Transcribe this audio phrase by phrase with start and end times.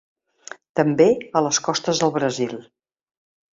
[0.79, 1.07] També
[1.41, 2.59] a les costes del Brasil.